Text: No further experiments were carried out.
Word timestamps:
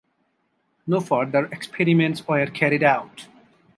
No 0.87 0.99
further 0.99 1.45
experiments 1.51 2.27
were 2.27 2.47
carried 2.47 2.81
out. 2.81 3.27